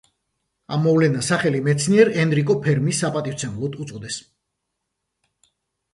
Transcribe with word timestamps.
ამ 0.75 0.79
მოვლენას 0.85 1.29
სახელი 1.31 1.61
მეცნიერ 1.67 2.11
ენრიკო 2.23 2.57
ფერმის 2.65 3.03
საპატივცემლოდ 3.05 3.81
უწოდეს. 3.85 4.21